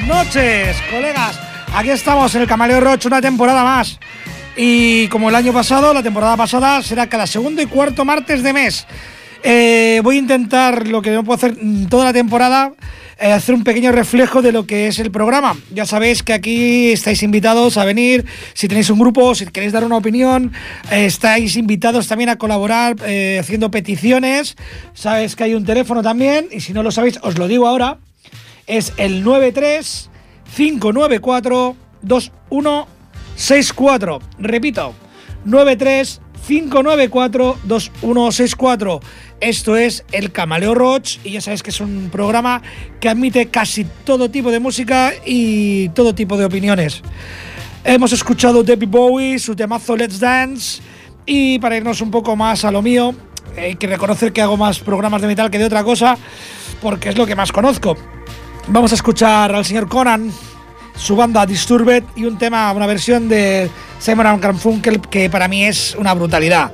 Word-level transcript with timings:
noches, 0.00 0.76
colegas. 0.90 1.38
Aquí 1.74 1.90
estamos 1.90 2.34
en 2.34 2.42
el 2.42 2.48
Camaleo 2.48 2.80
Roche 2.80 3.08
una 3.08 3.20
temporada 3.20 3.62
más. 3.62 3.98
Y 4.56 5.08
como 5.08 5.28
el 5.28 5.34
año 5.34 5.52
pasado, 5.52 5.92
la 5.92 6.02
temporada 6.02 6.36
pasada 6.36 6.82
será 6.82 7.08
cada 7.08 7.26
segundo 7.26 7.62
y 7.62 7.66
cuarto 7.66 8.04
martes 8.04 8.42
de 8.42 8.52
mes. 8.52 8.86
Eh, 9.42 10.00
voy 10.02 10.16
a 10.16 10.18
intentar 10.18 10.88
lo 10.88 11.02
que 11.02 11.10
no 11.10 11.24
puedo 11.24 11.36
hacer 11.36 11.56
toda 11.88 12.06
la 12.06 12.12
temporada, 12.12 12.72
eh, 13.20 13.32
hacer 13.32 13.54
un 13.54 13.64
pequeño 13.64 13.92
reflejo 13.92 14.42
de 14.42 14.52
lo 14.52 14.66
que 14.66 14.88
es 14.88 14.98
el 14.98 15.10
programa. 15.10 15.56
Ya 15.72 15.84
sabéis 15.84 16.22
que 16.22 16.32
aquí 16.32 16.90
estáis 16.90 17.22
invitados 17.22 17.76
a 17.76 17.84
venir, 17.84 18.24
si 18.54 18.66
tenéis 18.66 18.90
un 18.90 18.98
grupo, 18.98 19.34
si 19.34 19.46
queréis 19.46 19.72
dar 19.72 19.84
una 19.84 19.98
opinión, 19.98 20.52
eh, 20.90 21.06
estáis 21.06 21.56
invitados 21.56 22.08
también 22.08 22.30
a 22.30 22.36
colaborar 22.36 22.96
haciendo 23.38 23.70
peticiones. 23.70 24.56
Sabes 24.94 25.36
que 25.36 25.44
hay 25.44 25.54
un 25.54 25.64
teléfono 25.64 26.02
también, 26.02 26.48
y 26.50 26.60
si 26.60 26.72
no 26.72 26.82
lo 26.82 26.90
sabéis, 26.90 27.18
os 27.22 27.38
lo 27.38 27.46
digo 27.46 27.68
ahora. 27.68 27.98
Es 28.66 28.92
el 28.96 29.22
93 29.22 30.10
594 30.56 31.76
2164. 32.02 34.18
Repito, 34.38 34.94
93 35.44 36.20
594 36.46 37.58
2164. 37.64 39.00
Esto 39.40 39.76
es 39.76 40.04
el 40.12 40.30
Camaleo 40.32 40.74
Roach 40.74 41.18
y 41.22 41.32
ya 41.32 41.40
sabéis 41.40 41.62
que 41.62 41.70
es 41.70 41.80
un 41.80 42.08
programa 42.10 42.62
que 43.00 43.08
admite 43.08 43.46
casi 43.46 43.86
todo 44.04 44.30
tipo 44.30 44.50
de 44.50 44.60
música 44.60 45.12
y 45.24 45.88
todo 45.90 46.14
tipo 46.14 46.36
de 46.36 46.46
opiniones. 46.46 47.02
Hemos 47.84 48.12
escuchado 48.12 48.64
Debbie 48.64 48.88
Bowie, 48.88 49.38
su 49.38 49.54
temazo 49.54 49.96
Let's 49.96 50.18
Dance 50.18 50.82
y 51.24 51.60
para 51.60 51.76
irnos 51.76 52.00
un 52.00 52.10
poco 52.10 52.34
más 52.34 52.64
a 52.64 52.72
lo 52.72 52.82
mío, 52.82 53.14
hay 53.56 53.76
que 53.76 53.86
reconocer 53.86 54.32
que 54.32 54.42
hago 54.42 54.56
más 54.56 54.80
programas 54.80 55.22
de 55.22 55.28
metal 55.28 55.50
que 55.50 55.58
de 55.58 55.66
otra 55.66 55.84
cosa 55.84 56.18
porque 56.80 57.10
es 57.10 57.18
lo 57.18 57.26
que 57.26 57.36
más 57.36 57.52
conozco. 57.52 57.96
Vamos 58.68 58.90
a 58.90 58.96
escuchar 58.96 59.54
al 59.54 59.64
señor 59.64 59.88
Conan 59.88 60.32
su 60.96 61.14
banda 61.14 61.46
Disturbed 61.46 62.02
y 62.16 62.24
un 62.24 62.36
tema, 62.36 62.72
una 62.72 62.86
versión 62.86 63.28
de 63.28 63.70
Simon 64.00 64.40
Garfunkel 64.40 65.00
que 65.00 65.30
para 65.30 65.46
mí 65.46 65.64
es 65.64 65.94
una 65.94 66.14
brutalidad. 66.14 66.72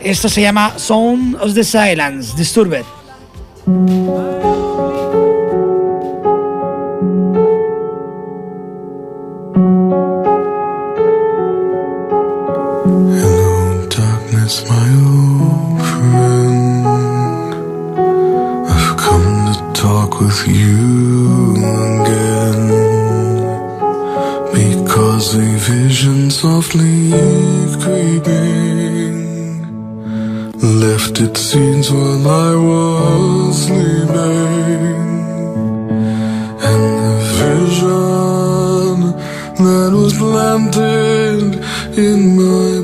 Esto 0.00 0.28
se 0.28 0.40
llama 0.40 0.78
Sound 0.78 1.36
of 1.36 1.54
the 1.54 1.64
Silence, 1.64 2.34
Disturbed. 2.36 2.84
Hello, 12.86 13.86
darkness, 13.88 14.64
my 14.68 15.03
with 20.20 20.46
you 20.46 21.56
again. 22.02 22.62
Because 24.52 25.34
a 25.34 25.38
vision 25.72 26.30
softly 26.30 27.10
creeping 27.82 29.14
left 30.80 31.20
its 31.20 31.40
scenes 31.40 31.90
while 31.90 32.28
I 32.28 32.54
was 32.54 33.66
sleeping, 33.66 35.02
and 36.70 36.84
the 37.04 37.16
vision 37.40 38.96
that 39.64 39.90
was 39.92 40.12
planted 40.18 41.48
in 41.98 42.36
my 42.36 42.83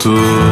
tudo. 0.00 0.49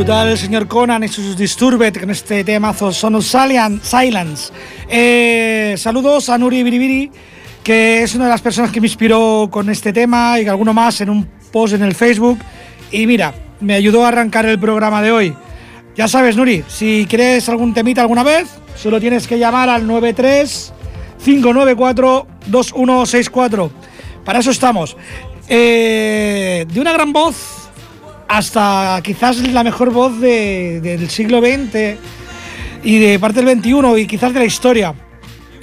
Brutal, 0.00 0.28
el 0.28 0.38
señor 0.38 0.66
Conan 0.66 1.04
y 1.04 1.08
sus 1.08 1.36
Disturbed 1.36 1.94
con 1.94 2.08
este 2.08 2.42
temazo 2.42 2.90
Son 2.90 3.16
of 3.16 3.24
Salian- 3.26 3.82
Silence. 3.82 4.50
Eh, 4.88 5.74
saludos 5.76 6.30
a 6.30 6.38
Nuri 6.38 6.62
Biribiri, 6.62 7.10
que 7.62 8.02
es 8.02 8.14
una 8.14 8.24
de 8.24 8.30
las 8.30 8.40
personas 8.40 8.70
que 8.70 8.80
me 8.80 8.86
inspiró 8.86 9.48
con 9.50 9.68
este 9.68 9.92
tema 9.92 10.40
y 10.40 10.46
alguno 10.46 10.72
más 10.72 11.02
en 11.02 11.10
un 11.10 11.28
post 11.52 11.74
en 11.74 11.82
el 11.82 11.94
Facebook. 11.94 12.38
Y 12.90 13.06
mira, 13.06 13.34
me 13.60 13.74
ayudó 13.74 14.06
a 14.06 14.08
arrancar 14.08 14.46
el 14.46 14.58
programa 14.58 15.02
de 15.02 15.12
hoy. 15.12 15.34
Ya 15.94 16.08
sabes, 16.08 16.34
Nuri, 16.34 16.64
si 16.66 17.06
quieres 17.06 17.46
algún 17.50 17.74
temita 17.74 18.00
alguna 18.00 18.22
vez, 18.22 18.48
solo 18.76 19.00
tienes 19.00 19.26
que 19.28 19.38
llamar 19.38 19.68
al 19.68 19.86
93 19.86 20.72
594 21.22 22.26
2164. 22.46 23.70
Para 24.24 24.38
eso 24.38 24.50
estamos. 24.50 24.96
Eh, 25.46 26.64
de 26.72 26.80
una 26.80 26.94
gran 26.94 27.12
voz 27.12 27.59
hasta 28.30 29.00
quizás 29.02 29.38
la 29.38 29.64
mejor 29.64 29.90
voz 29.90 30.20
de- 30.20 30.80
del 30.80 31.10
siglo 31.10 31.40
XX 31.40 31.96
y 32.84 32.98
de 32.98 33.18
parte 33.18 33.42
del 33.42 33.58
XXI 33.60 34.00
y 34.00 34.06
quizás 34.06 34.32
de 34.32 34.38
la 34.38 34.44
historia. 34.46 34.94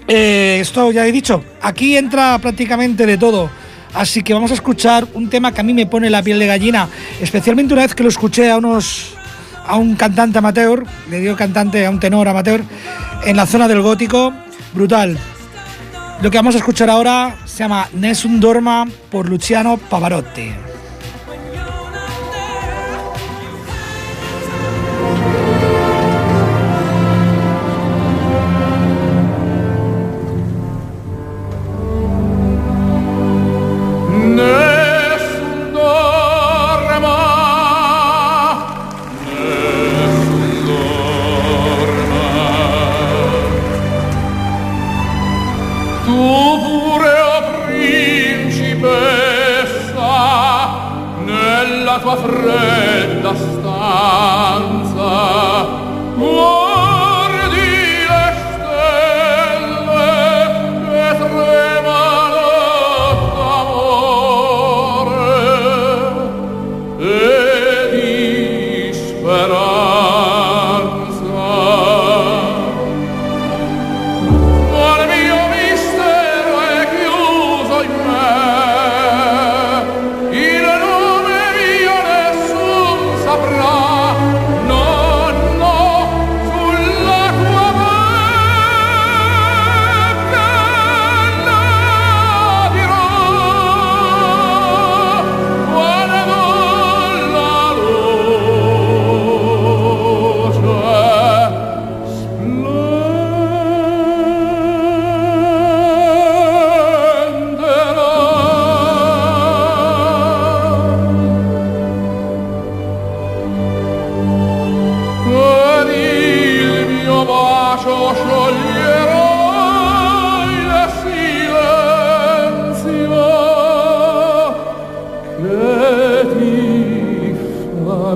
Eh, 0.06 0.58
esto 0.62 0.92
ya 0.92 1.08
he 1.08 1.12
dicho, 1.14 1.44
aquí 1.62 1.96
entra 1.96 2.38
prácticamente 2.40 3.06
de 3.06 3.18
todo. 3.18 3.50
Así 3.94 4.22
que 4.22 4.34
vamos 4.34 4.52
a 4.52 4.54
escuchar 4.54 5.08
un 5.14 5.30
tema 5.30 5.54
que 5.54 5.62
a 5.62 5.64
mí 5.64 5.74
me 5.74 5.86
pone 5.86 6.10
la 6.10 6.22
piel 6.22 6.40
de 6.40 6.46
gallina, 6.48 6.90
especialmente 7.22 7.74
una 7.74 7.84
vez 7.84 7.96
que 7.96 8.04
lo 8.04 8.10
escuché 8.10 8.52
a 8.52 8.58
unos 8.58 9.14
a 9.66 9.78
un 9.78 9.96
cantante 9.96 10.38
amateur, 10.38 10.84
le 11.10 11.20
digo 11.22 11.36
cantante 11.38 11.86
a 11.86 11.90
un 11.90 12.00
tenor 12.02 12.28
amateur, 12.28 12.62
en 13.26 13.36
la 13.38 13.46
zona 13.46 13.68
del 13.70 13.82
gótico, 13.82 14.34
brutal. 14.74 15.18
Lo 16.22 16.30
que 16.30 16.38
vamos 16.38 16.56
a 16.56 16.58
escuchar 16.60 16.90
ahora 16.90 17.38
se 17.46 17.60
llama 17.60 17.88
Nessun 17.94 18.40
Dorma 18.42 18.86
por 19.10 19.28
Luciano 19.30 19.78
Pavarotti. 19.78 20.67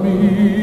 me 0.03 0.60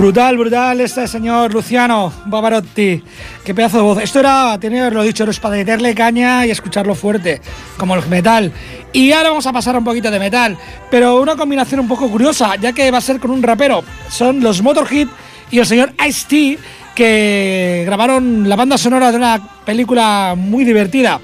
brutal, 0.00 0.38
brutal 0.38 0.80
este 0.80 1.06
señor 1.06 1.52
Luciano 1.52 2.10
Bavarotti. 2.24 3.02
Qué 3.44 3.54
pedazo 3.54 3.76
de 3.76 3.82
voz. 3.82 4.02
Esto 4.02 4.20
era, 4.20 4.56
que 4.58 4.66
haberlo 4.68 5.02
dicho, 5.02 5.24
era 5.24 5.32
para 5.34 5.56
meterle 5.56 5.94
caña 5.94 6.46
y 6.46 6.50
escucharlo 6.50 6.94
fuerte, 6.94 7.42
como 7.76 7.94
el 7.94 8.06
metal. 8.08 8.50
Y 8.94 9.12
ahora 9.12 9.28
vamos 9.28 9.46
a 9.46 9.52
pasar 9.52 9.76
un 9.76 9.84
poquito 9.84 10.10
de 10.10 10.18
metal, 10.18 10.56
pero 10.90 11.20
una 11.20 11.36
combinación 11.36 11.80
un 11.80 11.88
poco 11.88 12.10
curiosa, 12.10 12.56
ya 12.56 12.72
que 12.72 12.90
va 12.90 12.96
a 12.96 13.02
ser 13.02 13.20
con 13.20 13.30
un 13.30 13.42
rapero. 13.42 13.84
Son 14.08 14.40
los 14.40 14.62
Motorhead 14.62 15.08
y 15.50 15.58
el 15.58 15.66
señor 15.66 15.92
Ice-T, 16.08 16.58
que 16.94 17.82
grabaron 17.84 18.48
la 18.48 18.56
banda 18.56 18.78
sonora 18.78 19.10
de 19.10 19.18
una 19.18 19.38
película 19.66 20.34
muy 20.34 20.64
divertida, 20.64 21.20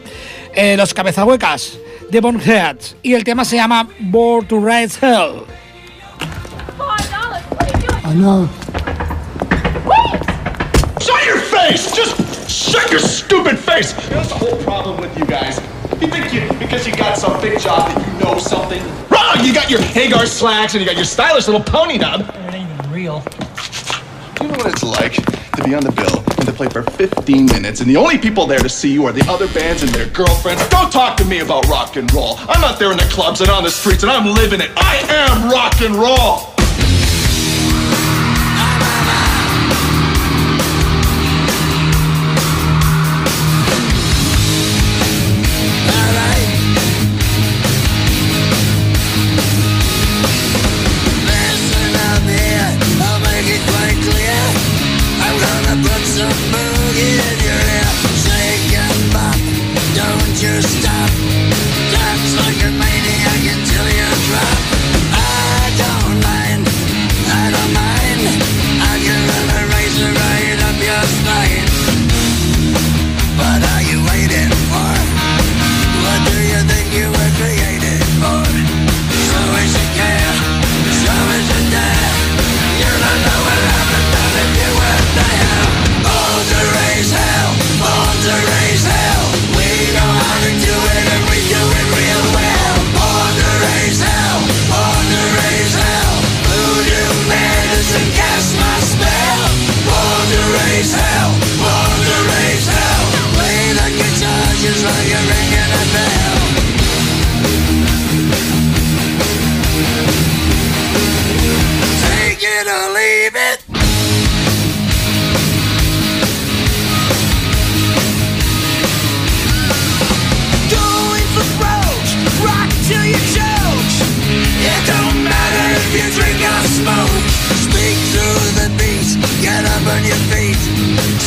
eh, 0.54 0.76
Los 0.76 0.92
Cabezahuecas, 0.92 1.78
de 2.10 2.20
Boneheads. 2.20 2.96
Y 3.02 3.14
el 3.14 3.24
tema 3.24 3.46
se 3.46 3.56
llama 3.56 3.88
Born 4.00 4.46
to 4.46 4.60
Rise 4.60 4.98
Hell. 5.00 5.46
I 8.06 8.14
know. 8.14 8.46
Shut 11.00 11.26
your 11.26 11.40
face! 11.40 11.90
Just 11.90 12.48
shut 12.48 12.88
your 12.88 13.00
stupid 13.00 13.58
face! 13.58 13.94
That's 14.10 14.28
the 14.28 14.36
whole 14.36 14.56
problem 14.62 15.00
with 15.00 15.18
you 15.18 15.24
guys. 15.24 15.58
You 16.00 16.06
think 16.06 16.32
you, 16.32 16.48
because 16.60 16.86
you 16.86 16.94
got 16.94 17.18
some 17.18 17.40
big 17.40 17.58
job 17.58 17.90
that 17.90 18.06
you 18.06 18.24
know 18.24 18.38
something? 18.38 18.80
Wrong! 19.08 19.44
You 19.44 19.52
got 19.52 19.70
your 19.70 19.80
Hagar 19.80 20.24
slacks 20.26 20.74
and 20.74 20.82
you 20.82 20.86
got 20.86 20.94
your 20.94 21.04
stylish 21.04 21.48
little 21.48 21.64
pony 21.64 21.98
nub. 21.98 22.20
It 22.20 22.54
ain't 22.54 22.70
even 22.70 22.92
real. 22.92 23.24
Do 24.36 24.44
you 24.44 24.52
know 24.52 24.58
what 24.58 24.72
it's 24.72 24.84
like 24.84 25.14
to 25.56 25.64
be 25.64 25.74
on 25.74 25.82
the 25.82 25.90
bill 25.90 26.18
and 26.38 26.46
to 26.46 26.52
play 26.52 26.68
for 26.68 26.84
15 26.84 27.46
minutes 27.46 27.80
and 27.80 27.90
the 27.90 27.96
only 27.96 28.18
people 28.18 28.46
there 28.46 28.60
to 28.60 28.68
see 28.68 28.92
you 28.92 29.04
are 29.06 29.12
the 29.12 29.28
other 29.28 29.48
bands 29.48 29.82
and 29.82 29.90
their 29.90 30.08
girlfriends? 30.10 30.64
Don't 30.68 30.92
talk 30.92 31.16
to 31.16 31.24
me 31.24 31.40
about 31.40 31.66
rock 31.66 31.96
and 31.96 32.12
roll. 32.14 32.36
I'm 32.42 32.62
out 32.62 32.78
there 32.78 32.92
in 32.92 32.98
the 32.98 33.08
clubs 33.10 33.40
and 33.40 33.50
on 33.50 33.64
the 33.64 33.70
streets 33.70 34.04
and 34.04 34.12
I'm 34.12 34.32
living 34.32 34.60
it. 34.60 34.70
I 34.76 34.98
am 35.08 35.50
rock 35.50 35.80
and 35.80 35.96
roll! 35.96 36.55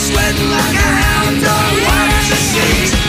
Sweating 0.10 0.50
like 0.50 0.76
a 0.76 0.92
hound 1.02 1.42
dog, 1.42 1.74
as 1.88 2.32
a 2.32 2.36
sheet. 2.36 3.09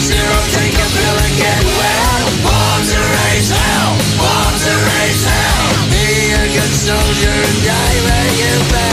zero, 0.00 0.36
take 0.52 0.76
a 0.76 0.88
pill 0.92 1.16
and 1.24 1.34
get 1.36 1.62
well. 1.64 2.24
Bombs 2.44 2.92
to 2.92 3.00
raise 3.00 3.50
hell, 3.50 3.92
bombs 4.20 4.60
to 4.64 4.74
raise 4.92 5.24
hell. 5.24 5.66
Be 5.88 6.32
a 6.32 6.44
good 6.52 6.74
soldier 6.74 7.32
and 7.32 7.58
die 7.64 7.98
where 8.04 8.30
you 8.36 8.52
belong. 8.68 8.85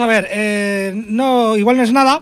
A 0.00 0.06
ver. 0.06 0.28
eh, 0.30 0.92
no, 1.08 1.56
igual 1.56 1.76
no 1.76 1.82
es 1.82 1.92
nada, 1.92 2.20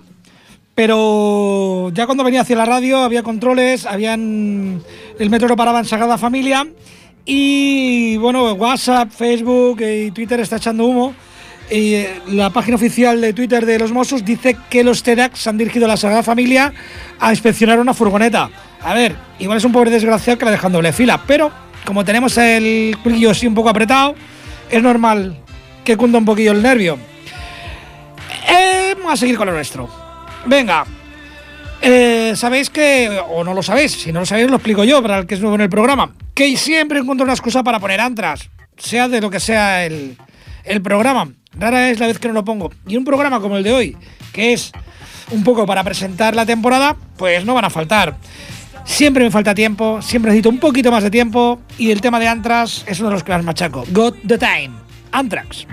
pero 0.74 1.90
ya 1.92 2.06
cuando 2.06 2.24
venía 2.24 2.42
hacia 2.42 2.56
la 2.56 2.64
radio 2.64 2.98
había 2.98 3.22
controles, 3.22 3.86
habían 3.86 4.82
el 5.18 5.30
metro 5.30 5.48
no 5.48 5.56
paraba 5.56 5.80
en 5.80 5.84
Sagrada 5.84 6.18
Familia 6.18 6.66
y 7.24 8.16
bueno, 8.16 8.52
WhatsApp, 8.52 9.10
Facebook 9.10 9.80
y 9.82 10.10
Twitter 10.12 10.40
está 10.40 10.56
echando 10.56 10.86
humo. 10.86 11.14
Y 11.70 11.94
eh, 11.94 12.22
la 12.28 12.48
página 12.50 12.76
oficial 12.76 13.20
de 13.20 13.34
Twitter 13.34 13.66
de 13.66 13.78
los 13.78 13.92
Mossos 13.92 14.24
dice 14.24 14.56
que 14.70 14.82
los 14.82 15.02
TEDx 15.02 15.46
han 15.46 15.58
dirigido 15.58 15.84
a 15.84 15.88
la 15.88 15.96
Sagrada 15.98 16.22
Familia 16.22 16.72
a 17.20 17.30
inspeccionar 17.30 17.78
una 17.78 17.92
furgoneta. 17.92 18.48
A 18.80 18.94
ver, 18.94 19.16
igual 19.38 19.58
es 19.58 19.64
un 19.64 19.72
pobre 19.72 19.90
desgraciado 19.90 20.38
que 20.38 20.46
la 20.46 20.52
dejan 20.52 20.72
doble 20.72 20.92
fila, 20.92 21.20
pero 21.26 21.50
como 21.84 22.04
tenemos 22.04 22.38
el 22.38 22.96
cuello 23.02 23.30
así 23.30 23.46
un 23.46 23.54
poco 23.54 23.68
apretado, 23.68 24.14
es 24.70 24.82
normal 24.82 25.36
que 25.84 25.96
cunda 25.96 26.18
un 26.18 26.24
poquillo 26.24 26.52
el 26.52 26.62
nervio. 26.62 26.98
A 29.08 29.16
seguir 29.16 29.38
con 29.38 29.46
lo 29.46 29.54
nuestro. 29.54 29.88
Venga. 30.44 30.84
Eh, 31.80 32.34
sabéis 32.36 32.68
que, 32.68 33.20
o 33.30 33.42
no 33.42 33.54
lo 33.54 33.62
sabéis, 33.62 33.92
si 33.92 34.12
no 34.12 34.20
lo 34.20 34.26
sabéis 34.26 34.50
lo 34.50 34.56
explico 34.56 34.84
yo 34.84 35.00
para 35.00 35.18
el 35.18 35.26
que 35.26 35.34
es 35.34 35.40
nuevo 35.40 35.54
en 35.54 35.62
el 35.62 35.70
programa, 35.70 36.12
que 36.34 36.54
siempre 36.56 36.98
encuentro 36.98 37.24
una 37.24 37.32
excusa 37.32 37.62
para 37.62 37.78
poner 37.78 38.00
antras, 38.00 38.50
sea 38.76 39.08
de 39.08 39.20
lo 39.20 39.30
que 39.30 39.40
sea 39.40 39.86
el, 39.86 40.18
el 40.64 40.82
programa. 40.82 41.30
Rara 41.52 41.88
es 41.88 41.98
la 42.00 42.06
vez 42.06 42.18
que 42.18 42.28
no 42.28 42.34
lo 42.34 42.44
pongo. 42.44 42.70
Y 42.86 42.96
un 42.96 43.04
programa 43.04 43.40
como 43.40 43.56
el 43.56 43.62
de 43.62 43.72
hoy, 43.72 43.96
que 44.32 44.52
es 44.52 44.72
un 45.30 45.42
poco 45.42 45.64
para 45.64 45.82
presentar 45.84 46.36
la 46.36 46.44
temporada, 46.44 46.94
pues 47.16 47.46
no 47.46 47.54
van 47.54 47.64
a 47.64 47.70
faltar. 47.70 48.16
Siempre 48.84 49.24
me 49.24 49.30
falta 49.30 49.54
tiempo, 49.54 50.02
siempre 50.02 50.30
necesito 50.30 50.50
un 50.50 50.58
poquito 50.58 50.90
más 50.90 51.02
de 51.02 51.10
tiempo 51.10 51.60
y 51.78 51.90
el 51.90 52.00
tema 52.00 52.20
de 52.20 52.28
Anthrax 52.28 52.84
es 52.86 53.00
uno 53.00 53.08
de 53.08 53.14
los 53.14 53.24
que 53.24 53.32
más 53.32 53.44
machaco. 53.44 53.84
Got 53.90 54.16
the 54.26 54.38
time. 54.38 54.70
Anthrax. 55.12 55.66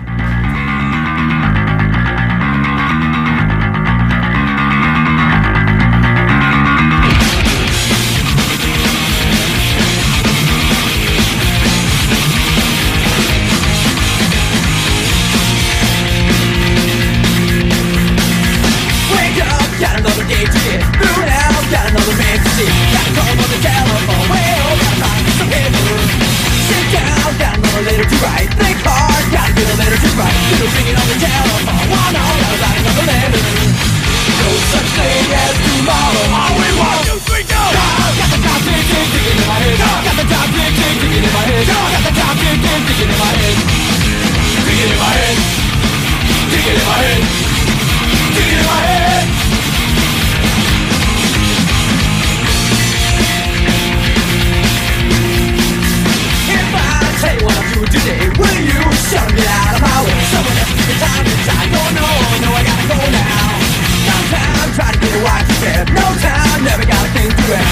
Try 65.36 65.44
to 65.44 65.60
get 65.60 65.76
a 65.76 65.86
wife 65.86 65.86
to 65.86 65.86
bed. 65.86 65.86
No 65.94 66.06
time, 66.22 66.64
never 66.64 66.86
got 66.86 67.04
a 67.04 67.10
thing 67.12 67.30
to 67.30 67.44
wear. 67.50 67.62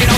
You're 0.00 0.13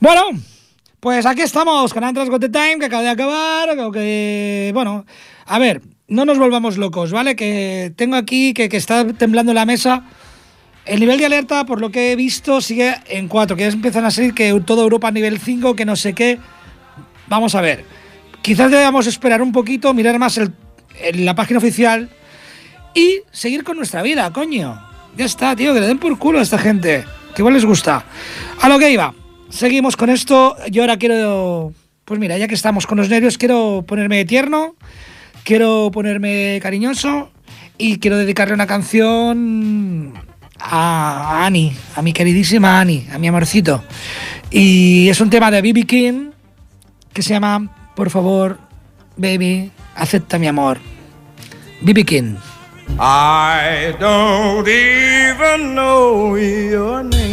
Bueno, 0.00 0.22
pues 0.98 1.26
aquí 1.26 1.42
estamos 1.42 1.92
con 1.92 2.02
Antras 2.02 2.30
Got 2.30 2.40
the 2.40 2.48
Time, 2.48 2.78
que 2.78 2.86
acaba 2.86 3.02
de 3.02 3.10
acabar. 3.10 3.92
Que, 3.92 4.70
bueno, 4.72 5.04
a 5.44 5.58
ver, 5.58 5.82
no 6.08 6.24
nos 6.24 6.38
volvamos 6.38 6.78
locos, 6.78 7.12
¿vale? 7.12 7.36
Que 7.36 7.92
tengo 7.96 8.16
aquí 8.16 8.54
que, 8.54 8.70
que 8.70 8.78
está 8.78 9.06
temblando 9.12 9.52
la 9.52 9.66
mesa. 9.66 10.04
El 10.86 11.00
nivel 11.00 11.18
de 11.18 11.26
alerta, 11.26 11.66
por 11.66 11.82
lo 11.82 11.90
que 11.90 12.12
he 12.12 12.16
visto, 12.16 12.62
sigue 12.62 12.96
en 13.08 13.28
4, 13.28 13.56
que 13.56 13.64
ya 13.64 13.68
empiezan 13.68 14.06
a 14.06 14.10
salir 14.10 14.32
que 14.32 14.58
toda 14.64 14.82
Europa 14.84 15.08
a 15.08 15.10
nivel 15.10 15.38
5, 15.38 15.76
que 15.76 15.84
no 15.84 15.96
sé 15.96 16.14
qué. 16.14 16.38
Vamos 17.28 17.54
a 17.54 17.60
ver. 17.60 17.84
Quizás 18.40 18.70
debamos 18.70 19.06
esperar 19.06 19.42
un 19.42 19.52
poquito, 19.52 19.92
mirar 19.92 20.18
más 20.18 20.40
la 21.12 21.34
página 21.34 21.58
oficial 21.58 22.08
y 22.94 23.20
seguir 23.30 23.64
con 23.64 23.76
nuestra 23.76 24.00
vida, 24.00 24.32
coño. 24.32 24.80
Ya 25.14 25.26
está, 25.26 25.54
tío, 25.54 25.74
que 25.74 25.80
le 25.80 25.88
den 25.88 25.98
por 25.98 26.16
culo 26.16 26.38
a 26.38 26.42
esta 26.42 26.56
gente. 26.56 27.04
Que 27.34 27.42
igual 27.42 27.52
les 27.52 27.66
gusta. 27.66 28.02
A 28.62 28.68
lo 28.70 28.78
que 28.78 28.90
iba. 28.90 29.19
Seguimos 29.50 29.96
con 29.96 30.10
esto. 30.10 30.56
Yo 30.70 30.82
ahora 30.82 30.96
quiero. 30.96 31.72
Pues 32.04 32.18
mira, 32.18 32.38
ya 32.38 32.48
que 32.48 32.54
estamos 32.54 32.86
con 32.86 32.98
los 32.98 33.08
nervios, 33.08 33.36
quiero 33.36 33.84
ponerme 33.86 34.24
tierno. 34.24 34.74
Quiero 35.44 35.90
ponerme 35.92 36.58
cariñoso. 36.62 37.30
Y 37.76 37.98
quiero 37.98 38.16
dedicarle 38.16 38.54
una 38.54 38.66
canción 38.66 40.14
a 40.58 41.46
Annie, 41.46 41.74
a 41.94 42.02
mi 42.02 42.12
queridísima 42.12 42.80
Annie, 42.80 43.08
a 43.12 43.18
mi 43.18 43.28
amorcito. 43.28 43.82
Y 44.50 45.08
es 45.08 45.20
un 45.20 45.30
tema 45.30 45.50
de 45.50 45.62
B.B. 45.62 45.84
King 45.84 46.30
que 47.12 47.22
se 47.22 47.30
llama 47.30 47.92
Por 47.96 48.10
favor, 48.10 48.58
baby, 49.16 49.70
acepta 49.94 50.38
mi 50.38 50.46
amor. 50.46 50.78
B.B. 51.80 52.04
King. 52.04 52.36
I 52.98 53.94
don't 53.98 54.68
even 54.68 55.74
know 55.74 56.36
your 56.36 57.02
name. 57.04 57.29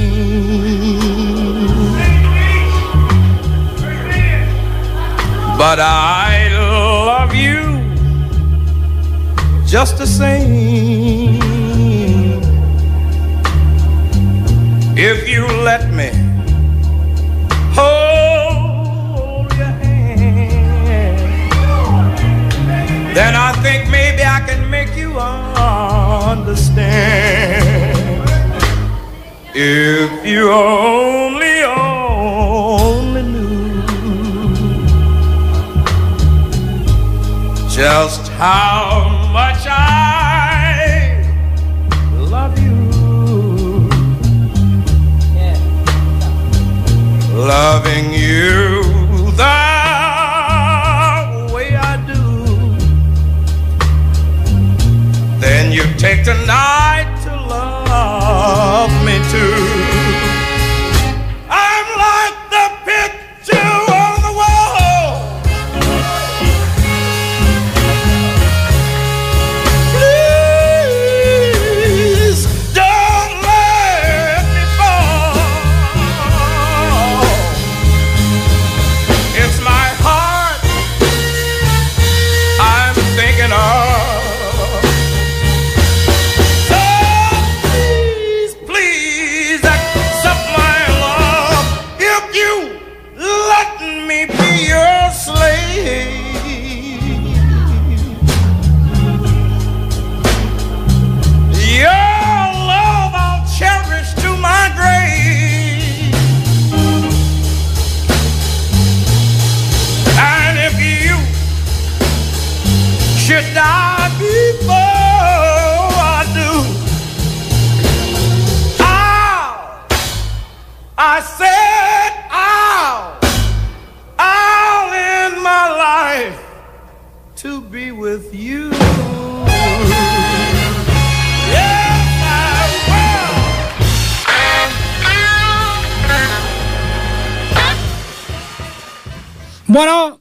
But 5.57 5.79
I 5.79 6.49
love 6.53 7.33
you 7.33 7.81
just 9.65 9.97
the 9.97 10.05
same. 10.05 11.41
If 14.95 15.27
you 15.27 15.47
let 15.63 15.91
me 15.91 16.11
hold 17.73 19.51
your 19.57 19.73
hand, 19.81 21.17
then 23.15 23.35
I 23.35 23.51
think 23.63 23.89
maybe 23.89 24.21
I 24.23 24.39
can 24.47 24.69
make 24.69 24.95
you 24.95 25.17
understand. 26.37 26.77
If 29.55 30.23
you 30.23 30.51
only 30.51 31.63
just 37.77 38.27
how 38.29 39.06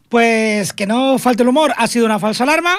Pues 0.08 0.72
que 0.72 0.86
no 0.86 1.18
falte 1.18 1.42
el 1.42 1.48
humor, 1.48 1.72
ha 1.76 1.86
sido 1.86 2.06
una 2.06 2.18
falsa 2.18 2.44
alarma. 2.44 2.74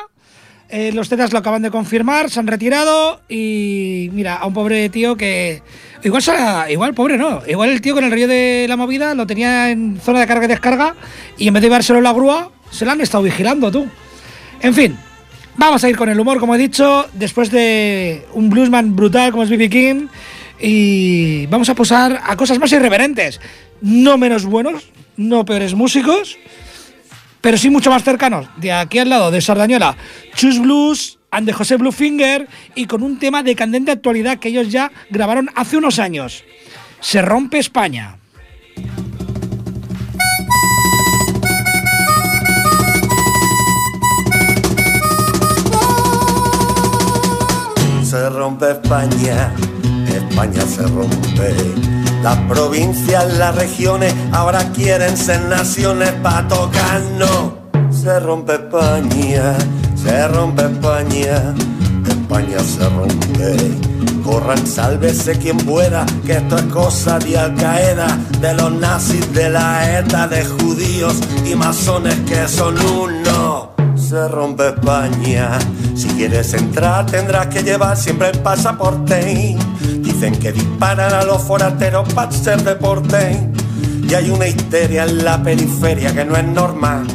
Eh, 0.69 0.91
los 0.93 1.07
tetas 1.09 1.31
lo 1.31 1.39
acaban 1.39 1.61
de 1.61 1.71
confirmar, 1.71 2.29
se 2.29 2.39
han 2.39 2.47
retirado 2.47 3.21
y 3.29 4.09
mira, 4.11 4.35
a 4.35 4.45
un 4.47 4.53
pobre 4.53 4.89
tío 4.89 5.15
que... 5.15 5.61
Igual, 6.03 6.21
será- 6.21 6.69
igual 6.69 6.93
pobre 6.93 7.17
no, 7.17 7.41
igual 7.47 7.69
el 7.69 7.79
tío 7.81 7.93
con 7.95 8.03
el 8.03 8.11
río 8.11 8.27
de 8.27 8.65
la 8.67 8.75
movida 8.75 9.15
lo 9.15 9.25
tenía 9.25 9.69
en 9.71 9.99
zona 9.99 10.19
de 10.19 10.27
carga 10.27 10.45
y 10.45 10.47
descarga 10.49 10.95
y 11.37 11.47
en 11.47 11.53
vez 11.53 11.61
de 11.61 11.67
llevárselo 11.67 11.99
en 11.99 12.03
la 12.03 12.11
grúa, 12.13 12.51
se 12.69 12.83
lo 12.85 12.91
han 12.91 12.99
estado 13.01 13.23
vigilando 13.23 13.71
tú. 13.71 13.87
En 14.61 14.73
fin, 14.73 14.97
vamos 15.55 15.83
a 15.85 15.89
ir 15.89 15.95
con 15.97 16.09
el 16.09 16.19
humor, 16.19 16.37
como 16.39 16.53
he 16.55 16.57
dicho, 16.57 17.07
después 17.13 17.49
de 17.49 18.25
un 18.33 18.49
bluesman 18.49 18.93
brutal 18.95 19.31
como 19.31 19.43
es 19.43 19.49
B.B. 19.49 19.69
King 19.69 20.07
y 20.59 21.45
vamos 21.47 21.69
a 21.69 21.75
posar 21.75 22.21
a 22.25 22.35
cosas 22.35 22.59
más 22.59 22.71
irreverentes, 22.73 23.39
no 23.81 24.17
menos 24.17 24.45
buenos, 24.45 24.89
no 25.15 25.45
peores 25.45 25.73
músicos, 25.75 26.37
pero 27.41 27.57
sí 27.57 27.69
mucho 27.69 27.89
más 27.89 28.03
cercanos, 28.03 28.47
de 28.57 28.71
aquí 28.71 28.99
al 28.99 29.09
lado 29.09 29.31
de 29.31 29.41
Sardañola, 29.41 29.95
Chus 30.35 30.59
Blues 30.59 31.19
and 31.31 31.45
de 31.45 31.53
José 31.53 31.77
Bluefinger 31.77 32.47
y 32.75 32.85
con 32.85 33.03
un 33.03 33.19
tema 33.19 33.43
de 33.43 33.55
candente 33.55 33.91
actualidad 33.91 34.39
que 34.39 34.49
ellos 34.49 34.69
ya 34.69 34.91
grabaron 35.09 35.49
hace 35.55 35.77
unos 35.77 35.99
años. 35.99 36.43
Se 36.99 37.21
rompe 37.21 37.59
España. 37.59 38.17
Se 48.03 48.29
rompe 48.29 48.71
España, 48.71 49.53
España 50.07 50.61
se 50.61 50.81
rompe. 50.87 52.06
Las 52.23 52.37
provincias, 52.49 53.37
las 53.37 53.55
regiones, 53.55 54.13
ahora 54.31 54.59
quieren 54.73 55.15
ser 55.15 55.41
naciones 55.43 56.11
para 56.23 56.47
tocarnos. 56.47 57.53
Se 57.91 58.19
rompe 58.19 58.53
España, 58.53 59.55
se 59.95 60.27
rompe 60.27 60.63
España, 60.63 61.53
España 62.07 62.59
se 62.59 62.89
rompe. 62.89 63.57
Corran, 64.23 64.67
sálvese 64.67 65.37
quien 65.37 65.57
pueda, 65.57 66.05
que 66.25 66.33
esto 66.33 66.57
es 66.57 66.63
cosa 66.63 67.17
de 67.19 67.37
Al 67.37 67.55
Qaeda, 67.55 68.17
de 68.41 68.53
los 68.55 68.73
nazis, 68.73 69.33
de 69.33 69.49
la 69.49 69.99
ETA, 69.99 70.27
de 70.27 70.43
judíos 70.43 71.15
y 71.45 71.55
masones 71.55 72.15
que 72.27 72.47
son 72.47 72.75
uno 72.79 73.77
se 74.07 74.27
rompe 74.29 74.69
España. 74.69 75.59
Si 75.95 76.07
quieres 76.09 76.53
entrar 76.53 77.05
tendrás 77.05 77.47
que 77.47 77.61
llevar 77.61 77.97
siempre 77.97 78.29
el 78.29 78.39
pasaporte. 78.39 79.57
Dicen 80.19 80.39
que 80.39 80.51
disparan 80.51 81.13
a 81.13 81.23
los 81.25 81.43
forasteros 81.43 82.11
para 82.11 82.31
ser 82.31 82.63
deporte. 82.63 83.51
Y 84.01 84.15
hay 84.15 84.31
una 84.31 84.47
histeria 84.47 85.03
en 85.03 85.23
la 85.23 85.43
periferia 85.43 86.11
que 86.11 86.25
no 86.25 86.35
es 86.35 86.43
normal. 86.43 87.05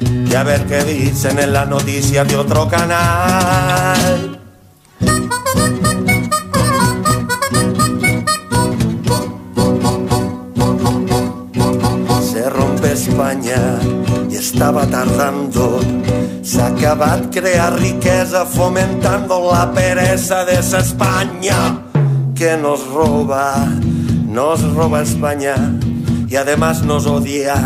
Y 0.00 0.32
a 0.36 0.44
ver 0.44 0.64
qué 0.66 0.84
dicen 0.84 1.40
en 1.40 1.52
la 1.52 1.64
noticia 1.64 2.24
de 2.24 2.36
otro 2.36 2.68
canal. 2.68 4.38
Se 12.22 12.48
rompe 12.48 12.92
Espanya 12.92 13.80
i 14.30 14.36
estava 14.36 14.86
tardando. 14.86 15.80
S'ha 16.44 16.68
acabat 16.68 17.34
crear 17.34 17.72
riquesa 17.80 18.46
fomentando 18.46 19.50
la 19.50 19.72
pereza 19.72 20.44
de 20.44 20.60
esa 20.60 20.78
España 20.78 21.87
que 22.38 22.56
nos 22.56 22.86
roba, 22.86 23.66
nos 24.28 24.62
roba 24.72 25.02
España 25.02 25.56
y 26.28 26.36
además 26.36 26.82
nos 26.82 27.04
odia. 27.06 27.56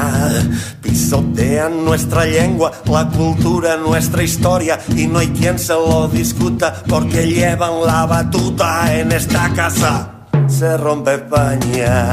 Pisotean 0.80 1.84
nuestra 1.84 2.24
lengua, 2.24 2.72
la 2.86 3.06
cultura, 3.08 3.76
nuestra 3.76 4.22
historia 4.22 4.80
y 4.96 5.06
no 5.08 5.18
hay 5.18 5.28
quien 5.28 5.58
se 5.58 5.74
lo 5.74 6.08
discuta 6.08 6.82
porque 6.88 7.26
llevan 7.26 7.84
la 7.86 8.06
batuta 8.06 8.98
en 8.98 9.12
esta 9.12 9.52
casa. 9.52 10.10
Se 10.48 10.78
rompe 10.78 11.16
España, 11.16 12.10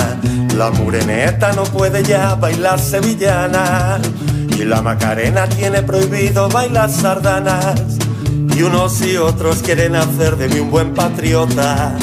la 0.58 0.70
mureneta 0.72 1.54
no 1.54 1.64
puede 1.64 2.04
ya 2.04 2.36
bailar 2.36 2.78
sevillana 2.78 4.00
y 4.58 4.66
la 4.66 4.82
Macarena 4.82 5.48
tiene 5.48 5.82
prohibido 5.82 6.50
bailar 6.50 6.90
sardanas 6.90 7.80
y 8.54 8.64
unos 8.64 9.02
y 9.02 9.16
otros 9.16 9.62
quieren 9.64 9.96
hacer 9.96 10.36
de 10.36 10.50
mí 10.50 10.60
un 10.60 10.72
buen 10.72 10.94
patriota 10.94 11.96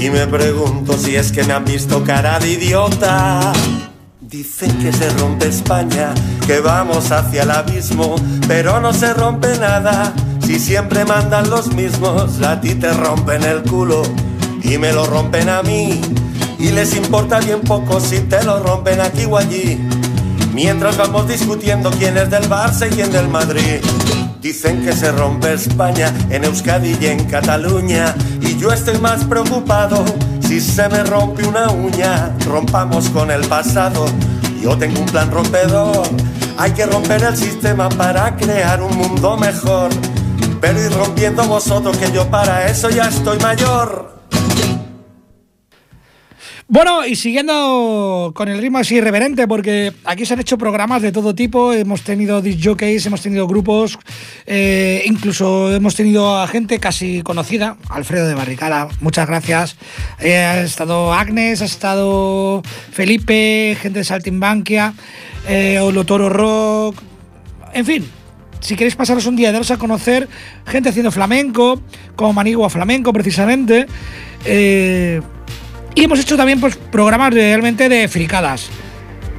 y 0.00 0.08
me 0.08 0.26
pregunto 0.26 0.96
si 0.96 1.14
es 1.14 1.30
que 1.30 1.44
me 1.44 1.52
han 1.52 1.66
visto 1.66 2.02
cara 2.02 2.38
de 2.38 2.52
idiota. 2.52 3.52
Dicen 4.20 4.78
que 4.78 4.92
se 4.92 5.10
rompe 5.10 5.48
España, 5.48 6.14
que 6.46 6.60
vamos 6.60 7.12
hacia 7.12 7.42
el 7.42 7.50
abismo, 7.50 8.16
pero 8.48 8.80
no 8.80 8.94
se 8.94 9.12
rompe 9.12 9.58
nada 9.58 10.14
si 10.40 10.58
siempre 10.58 11.04
mandan 11.04 11.50
los 11.50 11.74
mismos. 11.74 12.40
A 12.40 12.60
ti 12.62 12.74
te 12.76 12.92
rompen 12.94 13.42
el 13.42 13.62
culo 13.62 14.02
y 14.62 14.78
me 14.78 14.92
lo 14.92 15.04
rompen 15.04 15.50
a 15.50 15.62
mí. 15.62 16.00
Y 16.58 16.70
les 16.70 16.96
importa 16.96 17.40
bien 17.40 17.60
poco 17.60 18.00
si 18.00 18.20
te 18.20 18.42
lo 18.42 18.62
rompen 18.62 19.00
aquí 19.02 19.26
o 19.26 19.36
allí. 19.36 19.78
Mientras 20.54 20.96
vamos 20.96 21.28
discutiendo 21.28 21.90
quién 21.90 22.16
es 22.16 22.30
del 22.30 22.48
Barça 22.48 22.90
y 22.90 22.94
quién 22.94 23.12
del 23.12 23.28
Madrid. 23.28 23.80
Dicen 24.40 24.82
que 24.82 24.92
se 24.94 25.12
rompe 25.12 25.52
España 25.52 26.14
en 26.30 26.44
Euskadi 26.44 26.96
y 26.98 27.06
en 27.06 27.24
Cataluña. 27.24 28.14
Y 28.40 28.56
yo 28.56 28.72
estoy 28.72 28.98
más 28.98 29.22
preocupado 29.24 30.02
si 30.40 30.62
se 30.62 30.88
me 30.88 31.04
rompe 31.04 31.46
una 31.46 31.70
uña. 31.70 32.34
Rompamos 32.46 33.10
con 33.10 33.30
el 33.30 33.46
pasado. 33.48 34.06
Yo 34.62 34.78
tengo 34.78 35.00
un 35.00 35.06
plan 35.06 35.30
rompedor. 35.30 36.08
Hay 36.56 36.72
que 36.72 36.86
romper 36.86 37.22
el 37.22 37.36
sistema 37.36 37.90
para 37.90 38.34
crear 38.36 38.82
un 38.82 38.96
mundo 38.96 39.36
mejor. 39.36 39.90
Pero 40.58 40.82
ir 40.82 40.92
rompiendo 40.92 41.44
vosotros 41.44 41.98
que 41.98 42.10
yo 42.10 42.30
para 42.30 42.66
eso 42.66 42.88
ya 42.88 43.08
estoy 43.08 43.38
mayor. 43.40 44.19
Bueno, 46.72 47.04
y 47.04 47.16
siguiendo 47.16 48.30
con 48.32 48.48
el 48.48 48.60
ritmo 48.60 48.78
así 48.78 48.94
irreverente, 48.94 49.48
porque 49.48 49.92
aquí 50.04 50.24
se 50.24 50.34
han 50.34 50.40
hecho 50.40 50.56
programas 50.56 51.02
de 51.02 51.10
todo 51.10 51.34
tipo, 51.34 51.72
hemos 51.72 52.02
tenido 52.02 52.40
disc 52.40 52.60
jockeys, 52.64 53.04
hemos 53.06 53.22
tenido 53.22 53.48
grupos, 53.48 53.98
eh, 54.46 55.02
incluso 55.04 55.74
hemos 55.74 55.96
tenido 55.96 56.38
a 56.38 56.46
gente 56.46 56.78
casi 56.78 57.22
conocida, 57.22 57.76
Alfredo 57.88 58.28
de 58.28 58.36
Barricada, 58.36 58.86
muchas 59.00 59.26
gracias. 59.26 59.76
Eh, 60.20 60.36
ha 60.36 60.60
estado 60.60 61.12
Agnes, 61.12 61.60
ha 61.60 61.64
estado 61.64 62.62
Felipe, 62.92 63.76
gente 63.82 63.98
de 63.98 64.04
Saltimbanquia, 64.04 64.94
eh, 65.48 65.80
Olo 65.80 66.06
Toro 66.06 66.28
Rock, 66.28 67.02
en 67.74 67.84
fin, 67.84 68.08
si 68.60 68.76
queréis 68.76 68.94
pasaros 68.94 69.26
un 69.26 69.34
día, 69.34 69.50
daros 69.50 69.72
a 69.72 69.76
conocer 69.76 70.28
gente 70.66 70.90
haciendo 70.90 71.10
flamenco, 71.10 71.82
como 72.14 72.32
Manigua 72.32 72.70
Flamenco 72.70 73.12
precisamente. 73.12 73.88
eh, 74.44 75.20
y 75.94 76.04
hemos 76.04 76.20
hecho 76.20 76.36
también 76.36 76.60
pues, 76.60 76.76
programas 76.76 77.34
realmente 77.34 77.88
de 77.88 78.08
fricadas. 78.08 78.68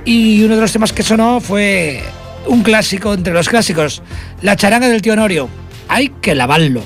Y 0.05 0.43
uno 0.43 0.55
de 0.55 0.61
los 0.61 0.71
temas 0.71 0.93
que 0.93 1.03
sonó 1.03 1.39
fue 1.39 2.01
un 2.47 2.63
clásico 2.63 3.13
entre 3.13 3.33
los 3.33 3.47
clásicos, 3.47 4.01
la 4.41 4.55
charanga 4.55 4.87
del 4.87 5.01
tío 5.01 5.13
Honorio. 5.13 5.49
Hay 5.87 6.09
que 6.21 6.35
lavarlo. 6.35 6.81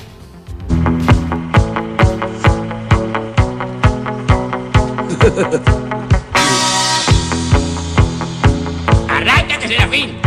Arráncate, 9.08 9.68
Serafín. 9.68 10.25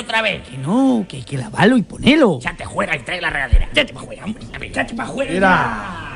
Otra 0.00 0.22
vez. 0.22 0.42
Que 0.48 0.58
no, 0.58 1.04
que 1.08 1.18
hay 1.18 1.22
que 1.22 1.38
lavarlo 1.38 1.76
y 1.76 1.82
ponerlo. 1.82 2.38
Echate 2.38 2.64
fuera 2.66 2.96
y 2.96 3.00
trae 3.00 3.20
la 3.20 3.30
regadera. 3.30 3.68
Echate 3.70 3.92
para 3.92 4.06
fuera, 4.06 4.24
hombre. 4.24 4.66
Echate 4.66 4.94
para 4.94 5.08
fuera. 5.08 6.10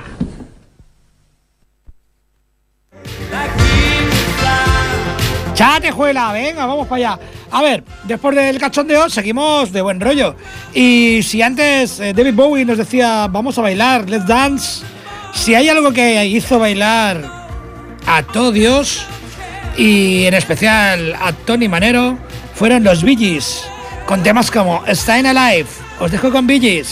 Chatejuela, 5.54 6.32
venga, 6.32 6.66
vamos 6.66 6.88
para 6.88 6.96
allá. 6.96 7.20
A 7.52 7.62
ver, 7.62 7.84
después 8.02 8.34
del 8.34 8.58
cachondeo 8.58 9.08
seguimos 9.08 9.70
de 9.70 9.82
buen 9.82 10.00
rollo. 10.00 10.34
Y 10.74 11.20
si 11.22 11.42
antes 11.42 12.00
eh, 12.00 12.12
David 12.12 12.34
Bowie 12.34 12.64
nos 12.64 12.78
decía, 12.78 13.28
vamos 13.30 13.56
a 13.58 13.62
bailar, 13.62 14.10
let's 14.10 14.26
dance. 14.26 14.84
Si 15.32 15.54
hay 15.54 15.68
algo 15.68 15.92
que 15.92 16.26
hizo 16.26 16.58
bailar 16.58 17.22
a 18.06 18.22
todo 18.24 18.50
Dios 18.50 19.06
y 19.76 20.24
en 20.24 20.34
especial 20.34 21.14
a 21.14 21.32
Tony 21.32 21.68
Manero, 21.68 22.18
fueron 22.54 22.82
los 22.82 23.02
Gees, 23.02 23.64
con 24.06 24.22
temas 24.22 24.50
como 24.50 24.82
Staying 24.86 25.26
Alive. 25.26 25.68
Os 26.00 26.10
dejo 26.10 26.30
con 26.30 26.46
Bee 26.46 26.84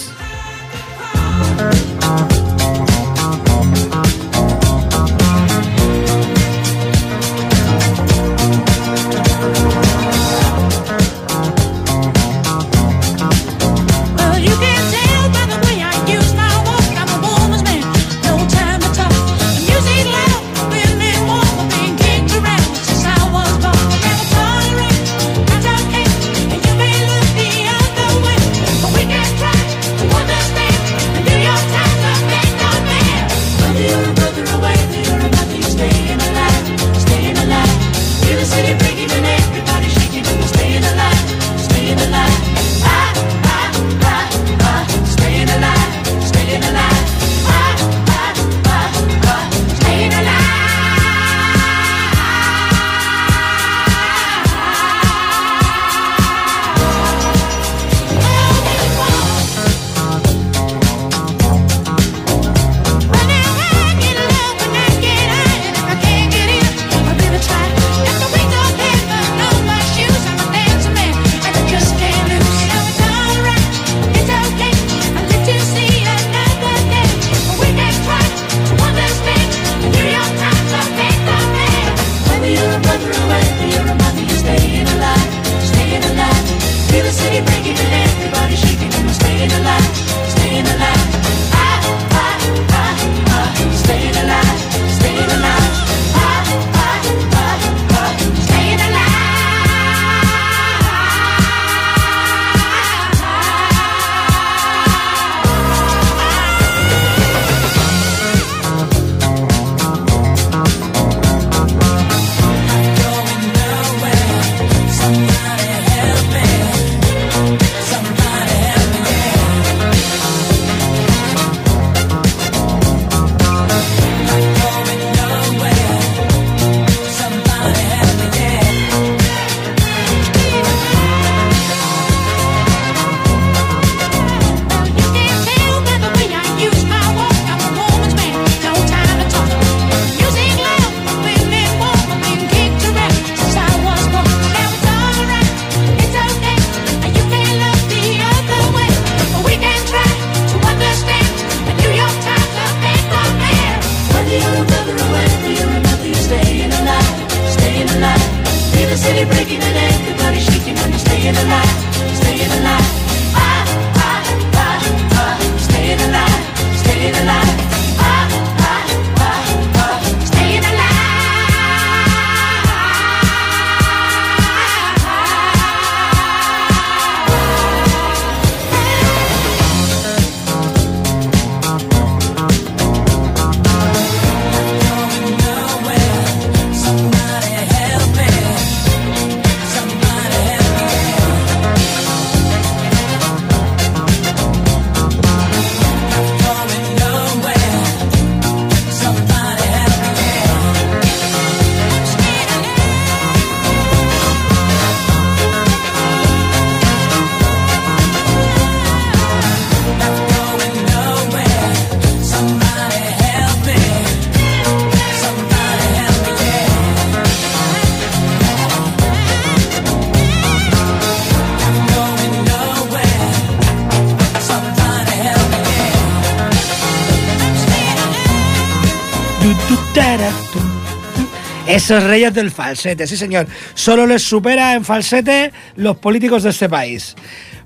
Esos 231.83 232.05
reyes 232.05 232.33
del 232.33 232.53
falsete, 232.53 233.09
sí 233.09 233.17
señor. 233.17 233.49
Solo 233.75 234.07
les 234.07 234.23
supera 234.23 234.75
en 234.75 234.85
falsete 234.85 235.51
los 235.75 235.97
políticos 235.97 236.45
de 236.45 236.51
este 236.51 236.69
país. 236.69 237.17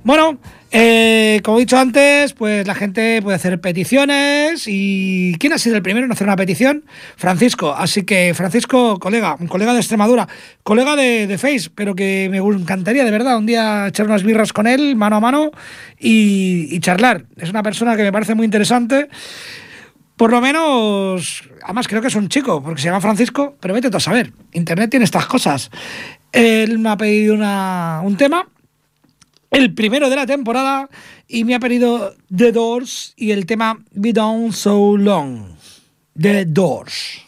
Bueno, 0.04 0.38
eh, 0.70 1.42
como 1.44 1.58
he 1.58 1.60
dicho 1.60 1.76
antes, 1.76 2.32
pues 2.32 2.66
la 2.66 2.74
gente 2.74 3.20
puede 3.20 3.36
hacer 3.36 3.60
peticiones 3.60 4.64
y 4.68 5.36
¿quién 5.38 5.52
ha 5.52 5.58
sido 5.58 5.76
el 5.76 5.82
primero 5.82 6.06
en 6.06 6.12
hacer 6.12 6.26
una 6.26 6.34
petición? 6.34 6.86
Francisco. 7.16 7.74
Así 7.74 8.04
que 8.04 8.32
Francisco, 8.32 8.98
colega, 8.98 9.36
un 9.38 9.48
colega 9.48 9.74
de 9.74 9.80
Extremadura, 9.80 10.26
colega 10.62 10.96
de, 10.96 11.36
Face, 11.36 11.68
pero 11.74 11.94
que 11.94 12.28
me 12.30 12.38
encantaría 12.38 13.04
de 13.04 13.10
verdad 13.10 13.36
un 13.36 13.44
día 13.44 13.88
echar 13.88 14.06
unas 14.06 14.22
birras 14.22 14.54
con 14.54 14.66
él, 14.66 14.96
mano 14.96 15.16
a 15.16 15.20
mano, 15.20 15.50
y, 16.00 16.74
y 16.74 16.80
charlar. 16.80 17.26
Es 17.36 17.50
una 17.50 17.62
persona 17.62 17.98
que 17.98 18.02
me 18.02 18.12
parece 18.12 18.34
muy 18.34 18.46
interesante. 18.46 19.10
Por 20.16 20.30
lo 20.30 20.40
menos, 20.40 21.44
además 21.62 21.88
creo 21.88 22.00
que 22.00 22.08
es 22.08 22.14
un 22.14 22.28
chico, 22.28 22.62
porque 22.62 22.80
se 22.80 22.88
llama 22.88 23.02
Francisco, 23.02 23.56
pero 23.60 23.74
vete 23.74 23.90
tú 23.90 23.98
a 23.98 24.00
saber. 24.00 24.32
Internet 24.52 24.90
tiene 24.90 25.04
estas 25.04 25.26
cosas. 25.26 25.70
Él 26.32 26.78
me 26.78 26.88
ha 26.88 26.96
pedido 26.96 27.34
un 27.34 28.16
tema, 28.16 28.48
el 29.50 29.74
primero 29.74 30.08
de 30.08 30.16
la 30.16 30.26
temporada, 30.26 30.88
y 31.28 31.44
me 31.44 31.54
ha 31.54 31.60
pedido 31.60 32.14
The 32.34 32.52
Doors 32.52 33.12
y 33.16 33.32
el 33.32 33.44
tema 33.44 33.78
Be 33.92 34.12
Down 34.14 34.52
So 34.52 34.96
Long. 34.96 35.54
The 36.18 36.46
Doors. 36.46 37.22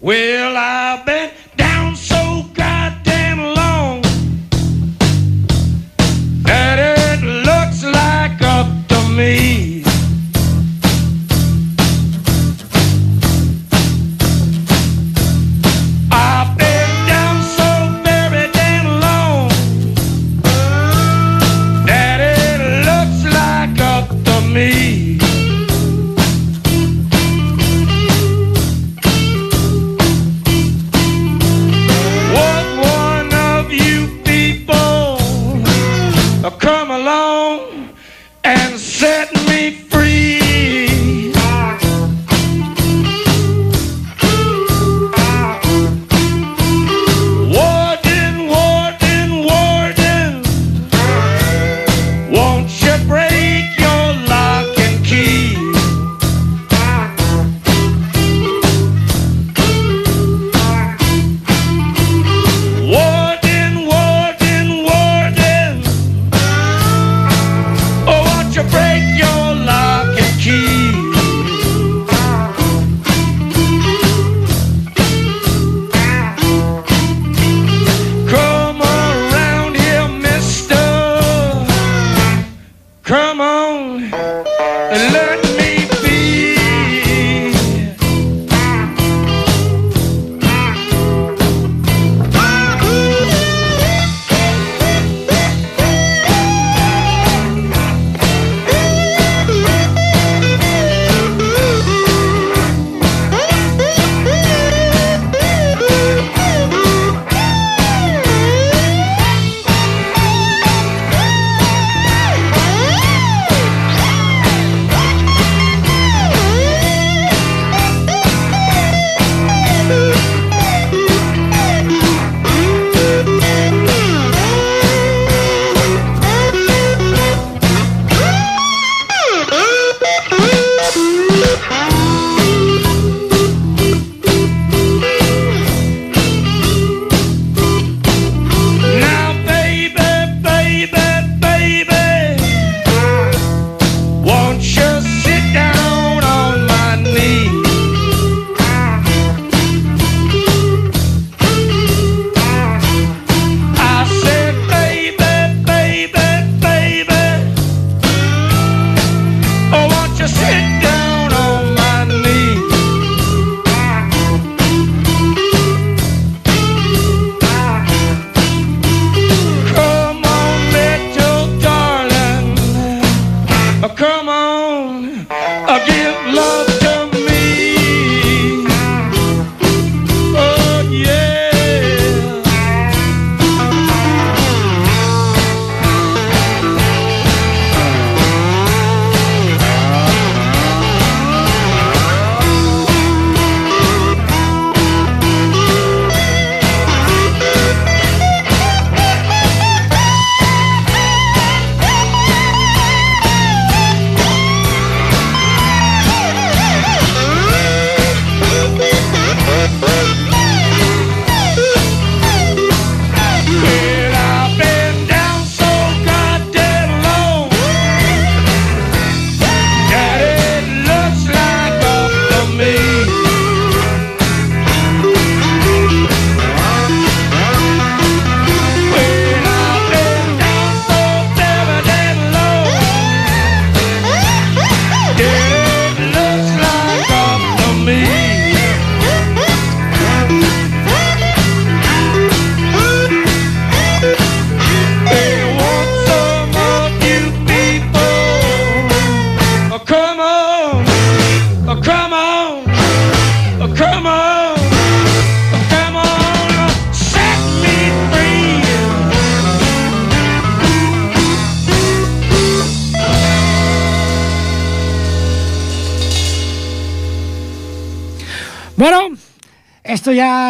Well, 0.00 0.56
I've 0.56 1.04
been 1.04 1.30
down 1.56 1.94
so 1.94 2.44
goddamn 2.54 3.01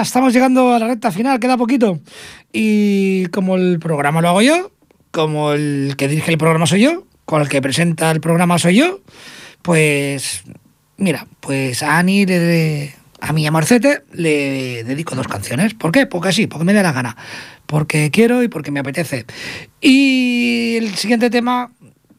estamos 0.02 0.32
llegando 0.32 0.72
a 0.72 0.78
la 0.78 0.88
recta 0.88 1.10
final, 1.10 1.40
queda 1.40 1.56
poquito. 1.56 2.00
Y 2.52 3.26
como 3.26 3.56
el 3.56 3.78
programa 3.78 4.20
lo 4.20 4.28
hago 4.28 4.42
yo, 4.42 4.70
como 5.10 5.52
el 5.52 5.94
que 5.96 6.08
dirige 6.08 6.30
el 6.30 6.38
programa 6.38 6.66
soy 6.66 6.82
yo, 6.82 7.04
con 7.24 7.42
el 7.42 7.48
que 7.48 7.62
presenta 7.62 8.10
el 8.10 8.20
programa 8.20 8.58
soy 8.58 8.76
yo, 8.76 9.00
pues 9.62 10.42
mira, 10.96 11.26
pues 11.40 11.82
a 11.82 11.98
Ani, 11.98 12.26
le, 12.26 12.94
a 13.20 13.32
mi 13.32 13.48
Marcete, 13.50 14.02
le 14.12 14.84
dedico 14.84 15.14
dos 15.14 15.28
canciones. 15.28 15.74
¿Por 15.74 15.92
qué? 15.92 16.06
Porque 16.06 16.32
sí, 16.32 16.46
porque 16.46 16.64
me 16.64 16.72
da 16.72 16.82
la 16.82 16.92
gana. 16.92 17.16
Porque 17.66 18.10
quiero 18.10 18.42
y 18.42 18.48
porque 18.48 18.70
me 18.70 18.80
apetece. 18.80 19.26
Y 19.80 20.76
el 20.76 20.94
siguiente 20.96 21.30
tema 21.30 21.70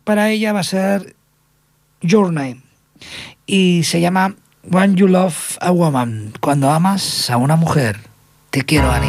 para 0.03 0.29
ella 0.31 0.53
va 0.53 0.61
a 0.61 0.63
ser 0.63 1.15
Your 2.01 2.31
Name. 2.31 2.61
Y 3.45 3.83
se 3.83 4.01
llama 4.01 4.35
When 4.69 4.95
You 4.95 5.07
Love 5.07 5.57
a 5.59 5.71
Woman. 5.71 6.33
Cuando 6.39 6.69
amas 6.71 7.29
a 7.29 7.37
una 7.37 7.55
mujer. 7.55 7.97
Te 8.49 8.63
quiero, 8.63 8.89
Ani. 8.89 9.07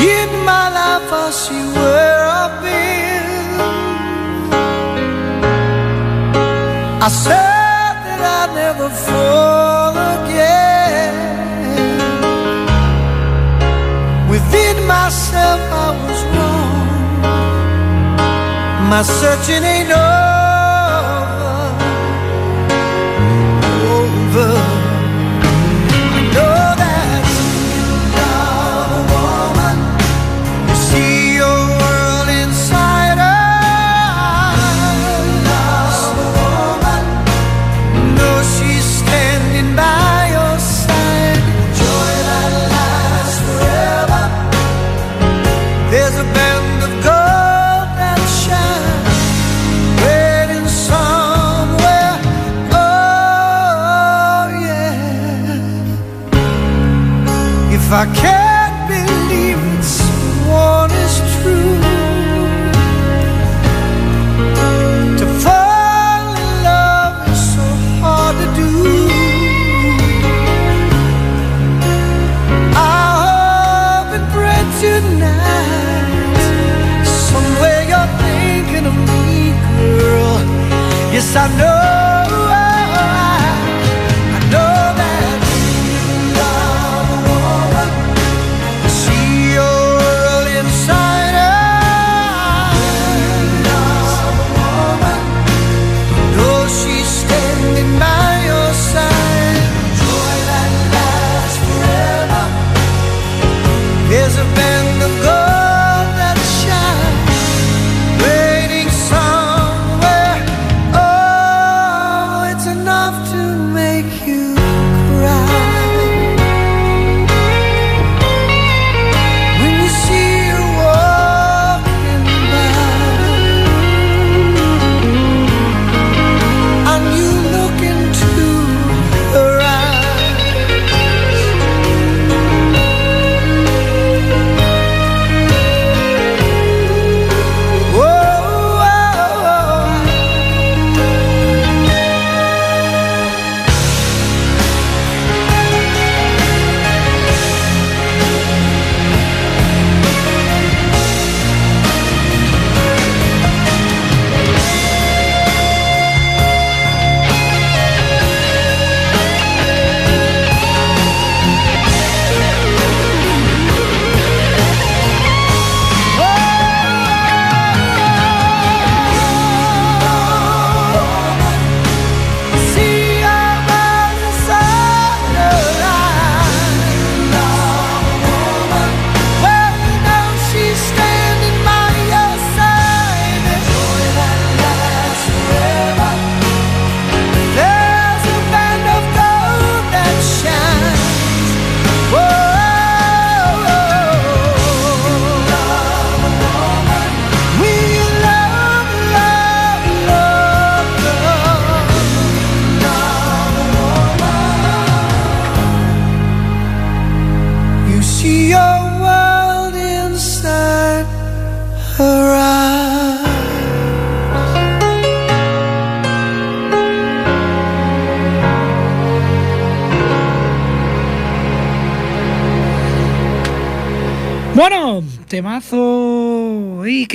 In 0.00 0.44
my 0.44 0.68
searching 19.04 19.62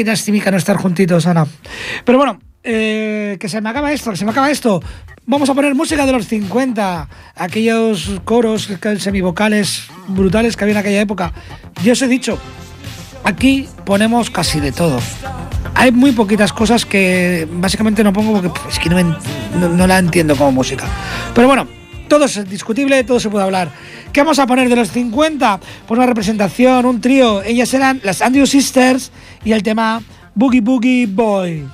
qué 0.03 0.11
lastimica 0.11 0.51
no 0.51 0.57
estar 0.57 0.77
juntitos, 0.77 1.25
Ana. 1.27 1.45
Pero 2.05 2.17
bueno, 2.17 2.39
eh, 2.63 3.37
que 3.39 3.49
se 3.49 3.61
me 3.61 3.69
acaba 3.69 3.91
esto, 3.91 4.11
que 4.11 4.17
se 4.17 4.25
me 4.25 4.31
acaba 4.31 4.49
esto. 4.51 4.81
Vamos 5.25 5.49
a 5.49 5.53
poner 5.53 5.73
música 5.75 6.05
de 6.05 6.11
los 6.11 6.27
50, 6.27 7.07
aquellos 7.35 8.11
coros 8.25 8.69
semivocales 8.99 9.87
brutales 10.07 10.57
que 10.57 10.63
había 10.65 10.73
en 10.73 10.79
aquella 10.79 11.01
época. 11.01 11.31
Yo 11.83 11.93
os 11.93 12.01
he 12.01 12.07
dicho, 12.07 12.37
aquí 13.23 13.67
ponemos 13.85 14.29
casi 14.29 14.59
de 14.59 14.71
todo. 14.71 14.99
Hay 15.75 15.91
muy 15.91 16.11
poquitas 16.11 16.51
cosas 16.53 16.85
que 16.85 17.47
básicamente 17.51 18.03
no 18.03 18.11
pongo 18.13 18.41
porque 18.41 18.59
es 18.69 18.79
que 18.79 18.89
no, 18.89 19.01
no- 19.01 19.69
no 19.69 19.87
la 19.87 19.97
entiendo 19.99 20.35
como 20.35 20.51
música. 20.51 20.85
Pero 21.33 21.47
bueno, 21.47 21.67
todo 22.13 22.25
es 22.25 22.47
discutible, 22.47 23.03
todo 23.03 23.19
se 23.19 23.27
puede 23.27 23.43
hablar. 23.43 23.71
¿Qué 24.11 24.21
vamos 24.21 24.37
a 24.37 24.45
poner 24.45 24.69
de 24.69 24.75
los 24.75 24.91
50? 24.91 25.59
Pues 25.87 25.97
una 25.97 26.05
representación, 26.05 26.85
un 26.85 27.01
trío. 27.01 27.41
Ellas 27.41 27.73
eran 27.73 28.01
las 28.03 28.21
Andrew 28.21 28.45
Sisters 28.45 29.11
y 29.43 29.51
el 29.51 29.63
tema 29.63 29.99
Boogie 30.35 30.61
Boogie 30.61 31.07
Boy. 31.07 31.65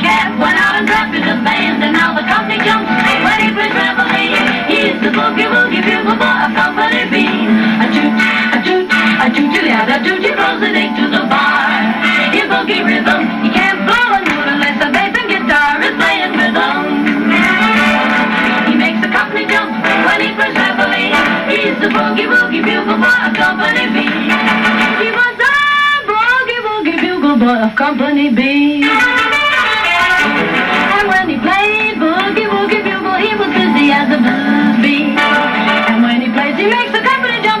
Cat 0.00 0.32
went 0.40 0.56
out 0.56 0.80
and 0.80 0.86
drafted 0.88 1.22
a 1.28 1.36
band. 1.44 1.84
And 1.84 1.92
now 1.92 2.16
the 2.16 2.24
company 2.24 2.58
jumps 2.64 2.88
when 2.88 3.38
he 3.40 3.48
plays 3.52 3.72
reveille. 3.72 4.36
He's 4.68 4.96
the 5.00 5.12
boogie 5.12 5.48
woogie 5.48 5.84
bugle 5.84 6.16
boy 6.16 6.36
of 6.44 6.52
Company 6.56 7.04
B. 7.12 7.16
A 7.24 7.86
toot, 7.92 8.12
a 8.16 8.58
toot, 8.64 8.86
a 8.88 9.26
toot, 9.30 9.52
yeah, 9.64 9.84
a 9.84 9.98
toot, 10.02 10.20
he 10.24 10.32
blows 10.32 10.60
the 10.60 10.72
date 10.72 10.96
to 10.96 11.06
the 11.08 11.24
bar. 11.28 11.68
His 12.32 12.48
boogie 12.48 12.82
rhythm, 12.82 13.22
he 13.44 13.48
can't 13.52 13.84
blow 13.84 14.16
a 14.16 14.20
note 14.24 14.48
unless 14.48 14.76
the 14.80 14.88
bass 14.90 15.12
and 15.14 15.28
guitar 15.28 15.80
is 15.84 15.94
playing. 16.00 16.28
He 18.66 18.74
makes 18.76 19.00
the 19.02 19.10
company 19.12 19.46
jump 19.46 19.70
when 20.06 20.18
he 20.20 20.30
plays 20.34 20.56
reveille. 20.56 21.12
He's 21.50 21.76
the 21.82 21.88
boogie 21.92 22.28
woogie 22.30 22.62
bugle 22.64 22.96
boy 22.96 23.18
of 23.26 23.34
Company 23.34 23.84
B. 23.94 24.06
He 25.02 25.08
was 25.10 25.34
the 25.42 25.52
boogie 26.08 26.60
woogie 26.66 26.98
bugle 27.00 27.36
boy 27.36 27.58
of 27.66 27.74
Company 27.76 28.30
B. 28.30 29.29
And 30.40 31.08
when 31.08 31.28
he 31.28 31.36
played 31.38 31.96
boogie 32.00 32.48
woogie 32.48 32.82
bugle, 32.84 33.16
he 33.20 33.32
was 33.36 33.50
busy 33.52 33.92
as 33.92 34.08
a 34.08 34.18
bee. 34.82 35.14
And 35.90 36.02
when 36.02 36.20
he 36.20 36.28
plays, 36.32 36.56
he 36.56 36.66
makes 36.66 36.92
the 36.92 37.02
company 37.04 37.42
jump 37.42 37.59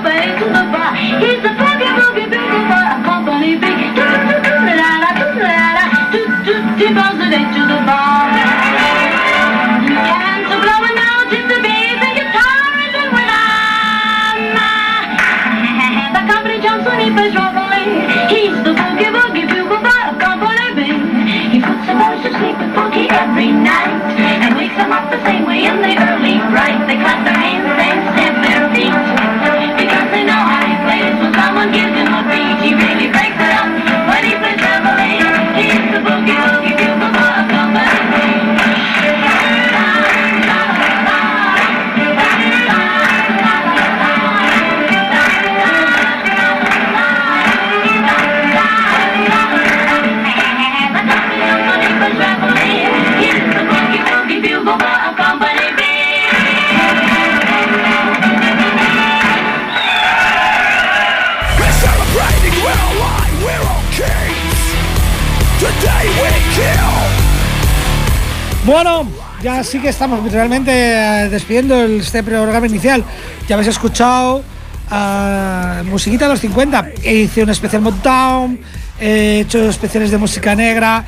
sí 69.70 69.78
que 69.78 69.90
estamos 69.90 70.32
realmente 70.32 70.72
eh, 70.72 71.28
despidiendo 71.28 71.80
este 71.84 72.24
programa 72.24 72.66
inicial. 72.66 73.04
Ya 73.46 73.54
habéis 73.54 73.68
escuchado 73.68 74.42
ah, 74.90 75.82
musiquita 75.84 76.24
de 76.24 76.32
los 76.32 76.40
50. 76.40 76.88
Hice 77.04 77.44
un 77.44 77.50
especial 77.50 77.80
Motown, 77.80 78.58
he 79.00 79.40
hecho 79.40 79.68
especiales 79.68 80.10
de 80.10 80.18
música 80.18 80.56
negra. 80.56 81.04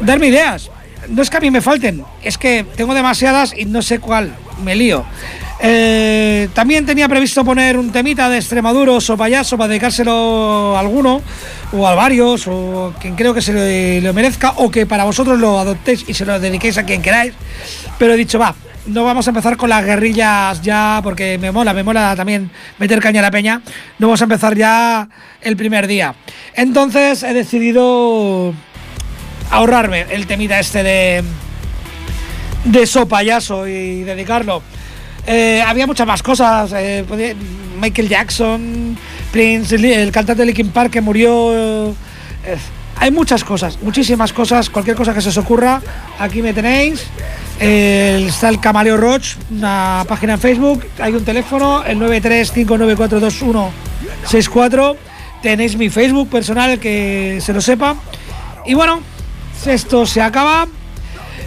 Darme 0.00 0.26
ideas. 0.26 0.70
No 1.08 1.22
es 1.22 1.30
que 1.30 1.38
a 1.38 1.40
mí 1.40 1.50
me 1.50 1.62
falten, 1.62 2.04
es 2.22 2.36
que 2.36 2.66
tengo 2.76 2.92
demasiadas 2.92 3.54
y 3.56 3.64
no 3.64 3.80
sé 3.80 3.98
cuál. 3.98 4.34
Me 4.62 4.76
lío. 4.76 5.06
Eh, 5.60 6.50
también 6.52 6.84
tenía 6.84 7.08
previsto 7.08 7.44
poner 7.46 7.78
un 7.78 7.90
temita 7.90 8.28
de 8.28 8.36
Extremaduros 8.36 9.08
o 9.08 9.16
payaso 9.16 9.56
para 9.56 9.68
dedicárselo 9.68 10.76
a 10.76 10.80
alguno, 10.80 11.22
o 11.72 11.86
a 11.86 11.94
varios, 11.94 12.46
o 12.46 12.94
quien 13.00 13.14
creo 13.14 13.34
que 13.34 13.42
se 13.42 13.52
lo, 13.52 14.06
lo 14.06 14.14
merezca, 14.14 14.54
o 14.56 14.70
que 14.70 14.86
para 14.86 15.04
vosotros 15.04 15.38
lo 15.38 15.58
adoptéis 15.58 16.04
y 16.08 16.14
se 16.14 16.24
lo 16.24 16.38
dediquéis 16.40 16.78
a 16.78 16.84
quien 16.84 17.02
queráis. 17.02 17.34
Pero 17.98 18.14
he 18.14 18.16
dicho, 18.16 18.38
va, 18.38 18.54
no 18.86 19.04
vamos 19.04 19.26
a 19.26 19.30
empezar 19.30 19.56
con 19.56 19.68
las 19.68 19.84
guerrillas 19.84 20.62
ya, 20.62 21.00
porque 21.02 21.38
me 21.38 21.52
mola, 21.52 21.74
me 21.74 21.82
mola 21.82 22.14
también 22.16 22.50
meter 22.78 23.00
caña 23.00 23.20
a 23.20 23.22
la 23.22 23.30
peña. 23.30 23.60
No 23.98 24.06
vamos 24.08 24.20
a 24.20 24.24
empezar 24.24 24.56
ya 24.56 25.08
el 25.40 25.56
primer 25.56 25.86
día. 25.86 26.14
Entonces 26.54 27.22
he 27.22 27.34
decidido 27.34 28.54
ahorrarme 29.50 30.06
el 30.10 30.26
temita 30.26 30.58
este 30.58 30.82
de 30.82 31.24
de 32.64 32.86
so 32.86 33.06
payaso 33.06 33.66
y 33.66 34.02
dedicarlo. 34.02 34.62
Eh, 35.26 35.62
había 35.66 35.86
muchas 35.86 36.06
más 36.06 36.22
cosas. 36.22 36.72
eh, 36.74 37.04
Michael 37.80 38.08
Jackson, 38.08 38.96
Prince, 39.30 39.76
el, 39.76 40.12
cantante 40.12 40.42
de 40.42 40.46
Linkin 40.46 40.70
Park 40.70 40.90
que 40.90 41.00
murió. 41.00 41.52
eh, 41.52 41.94
hay 43.00 43.12
muchas 43.12 43.44
cosas, 43.44 43.78
muchísimas 43.80 44.32
cosas. 44.32 44.68
Cualquier 44.70 44.96
cosa 44.96 45.14
que 45.14 45.20
se 45.20 45.28
os 45.28 45.36
ocurra, 45.36 45.80
aquí 46.18 46.42
me 46.42 46.52
tenéis. 46.52 47.06
Está 47.60 48.48
el 48.48 48.58
Camaleo 48.60 48.96
Roach, 48.96 49.36
una 49.50 50.04
página 50.08 50.32
en 50.34 50.40
Facebook. 50.40 50.84
Hay 50.98 51.12
un 51.12 51.24
teléfono, 51.24 51.84
el 51.84 51.96
935942164. 51.98 54.96
Tenéis 55.42 55.76
mi 55.76 55.90
Facebook 55.90 56.28
personal, 56.28 56.80
que 56.80 57.38
se 57.40 57.52
lo 57.52 57.60
sepa. 57.60 57.94
Y 58.66 58.74
bueno, 58.74 59.00
esto 59.64 60.04
se 60.04 60.20
acaba. 60.20 60.66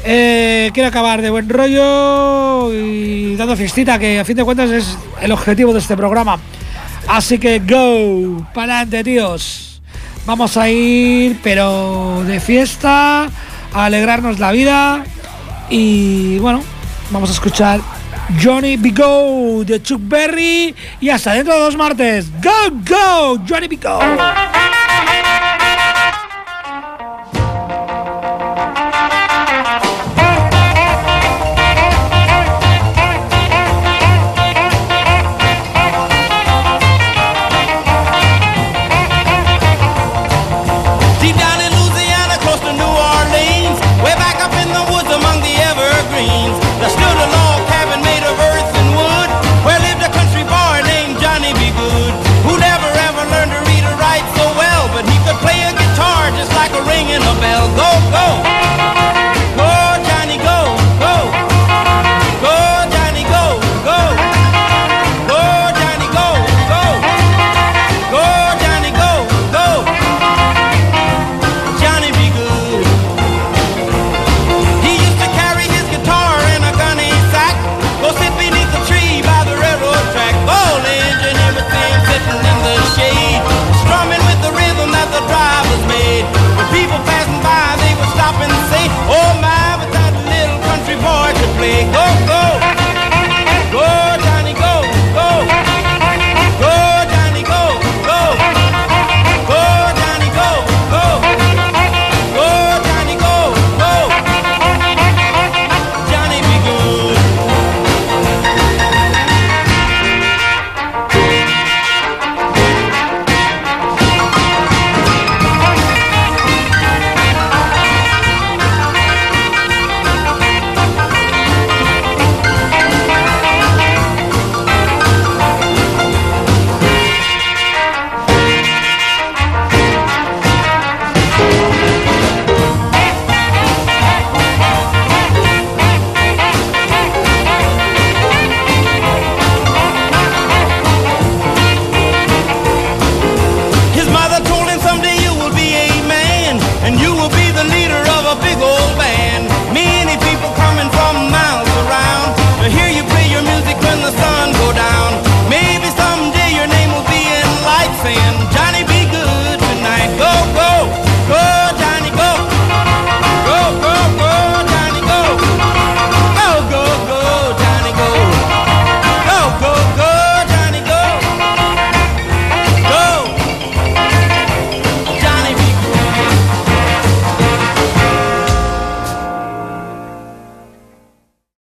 Eh, 0.03 0.71
quiero 0.73 0.87
acabar 0.87 1.21
de 1.21 1.29
buen 1.29 1.47
rollo 1.49 2.73
y 2.73 3.35
dando 3.35 3.55
fiestita, 3.55 3.99
que 3.99 4.19
a 4.19 4.25
fin 4.25 4.37
de 4.37 4.43
cuentas 4.43 4.71
es 4.71 4.97
el 5.21 5.31
objetivo 5.31 5.73
de 5.73 5.79
este 5.79 5.95
programa. 5.97 6.39
Así 7.07 7.39
que 7.39 7.59
go, 7.59 8.47
para 8.53 8.81
adelante, 8.81 9.03
tíos. 9.03 9.81
Vamos 10.25 10.55
a 10.55 10.69
ir, 10.69 11.39
pero 11.43 12.23
de 12.25 12.39
fiesta, 12.39 13.29
a 13.73 13.85
alegrarnos 13.85 14.39
la 14.39 14.51
vida. 14.51 15.03
Y 15.69 16.37
bueno, 16.39 16.63
vamos 17.09 17.29
a 17.29 17.33
escuchar 17.33 17.81
Johnny 18.41 18.77
B. 18.77 18.91
De 19.65 19.81
Chuck 19.81 20.01
Berry. 20.03 20.75
Y 20.99 21.09
hasta 21.09 21.33
dentro 21.33 21.53
de 21.53 21.59
dos 21.59 21.75
martes. 21.75 22.31
Go, 22.41 22.71
go, 22.87 23.41
Johnny 23.47 23.67
B. 23.67 23.79